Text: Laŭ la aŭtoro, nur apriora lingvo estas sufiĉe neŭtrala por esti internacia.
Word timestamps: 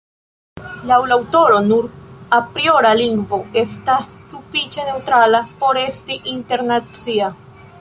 Laŭ 0.91 0.95
la 1.09 1.11
aŭtoro, 1.23 1.59
nur 1.65 1.83
apriora 2.37 2.93
lingvo 3.01 3.39
estas 3.63 4.09
sufiĉe 4.33 4.87
neŭtrala 4.89 5.43
por 5.61 5.81
esti 5.83 6.19
internacia. 6.33 7.31